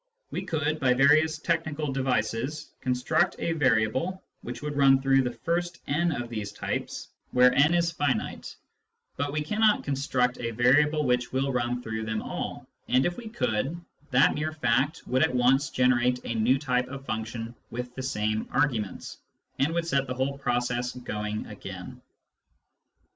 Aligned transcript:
We 0.31 0.41
could, 0.41 0.79
by 0.79 0.95
various 0.95 1.37
technical 1.37 1.91
devices, 1.93 2.71
con 2.81 2.93
struct 2.95 3.35
a 3.37 3.51
variable 3.51 4.23
which 4.41 4.63
would 4.63 4.75
run 4.75 4.99
through 4.99 5.21
the 5.21 5.31
first 5.45 5.79
n 5.85 6.11
of 6.11 6.27
these 6.27 6.51
types, 6.51 7.09
where 7.29 7.53
n 7.53 7.75
is 7.75 7.91
finite, 7.91 8.55
but 9.15 9.31
we 9.31 9.43
cannot 9.43 9.83
construct 9.83 10.39
a 10.39 10.49
variable 10.53 11.05
which 11.05 11.31
will 11.31 11.51
run 11.53 11.83
through 11.83 12.05
them 12.05 12.23
all, 12.23 12.65
and, 12.87 13.05
if 13.05 13.15
we 13.15 13.29
could, 13.29 13.79
that 14.09 14.33
mere 14.33 14.53
fact 14.53 15.03
would 15.05 15.21
at 15.21 15.35
once 15.35 15.69
generate 15.69 16.19
a 16.25 16.33
new 16.33 16.57
type 16.57 16.87
of 16.87 17.05
function 17.05 17.53
with 17.69 17.93
the 17.93 18.01
same 18.01 18.47
arguments, 18.51 19.19
and 19.59 19.71
would 19.71 19.85
set 19.85 20.07
the 20.07 20.15
whole 20.15 20.35
process 20.35 20.93
going 20.95 21.45
again. 21.45 22.01